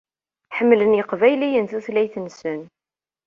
Ḥemmlen 0.57 0.97
Yiqbayliyen 0.97 1.65
tutlayt-nsen. 1.71 2.61